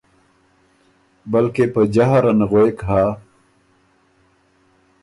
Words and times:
بلکې 1.31 1.63
په 1.73 1.81
جهر 1.93 2.23
ان 2.31 2.39
غوېک 2.49 2.79
هۀ 2.89 3.03